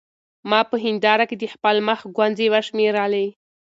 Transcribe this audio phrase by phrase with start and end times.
[0.49, 3.27] ما په هېنداره کې د خپل مخ ګونځې وشمېرلې.